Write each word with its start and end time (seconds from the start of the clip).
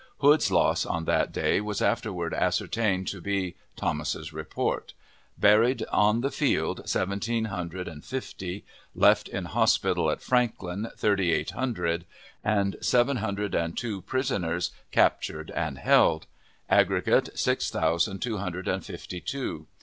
Hood's 0.17 0.49
loss 0.51 0.83
on 0.83 1.05
that 1.05 1.31
day 1.31 1.61
was 1.61 1.79
afterward 1.79 2.33
ascertained 2.33 3.07
to 3.09 3.21
be 3.21 3.53
(Thomas's 3.75 4.33
report): 4.33 4.95
Buried 5.37 5.85
on 5.91 6.21
the 6.21 6.31
field, 6.31 6.89
seventeen 6.89 7.45
hundred 7.45 7.87
and 7.87 8.03
fifty; 8.03 8.65
left 8.95 9.27
in 9.27 9.45
hospital 9.45 10.09
at 10.09 10.19
Franklin, 10.19 10.89
thirty 10.97 11.31
eight 11.31 11.51
hundred; 11.51 12.05
and 12.43 12.77
seven 12.81 13.17
hundred 13.17 13.53
and 13.53 13.77
two 13.77 14.01
prisoners 14.01 14.71
captured 14.89 15.51
and 15.51 15.77
held: 15.77 16.25
aggregate, 16.67 17.29
six 17.37 17.69
thousand 17.69 18.23
two 18.23 18.37
hundred 18.37 18.67
and 18.67 18.83
fifty 18.83 19.19
two. 19.21 19.67